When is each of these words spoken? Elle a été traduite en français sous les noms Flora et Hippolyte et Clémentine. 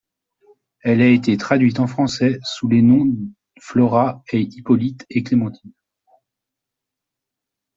Elle 0.79 0.99
a 1.03 1.07
été 1.09 1.37
traduite 1.37 1.79
en 1.79 1.85
français 1.85 2.39
sous 2.43 2.67
les 2.67 2.81
noms 2.81 3.05
Flora 3.59 4.23
et 4.33 4.41
Hippolyte 4.41 5.05
et 5.11 5.21
Clémentine. 5.21 5.73